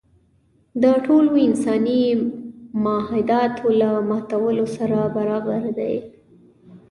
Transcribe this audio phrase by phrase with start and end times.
[0.83, 2.03] د ټولو انساني
[2.83, 5.95] معاهداتو له ماتولو سره برابر دی.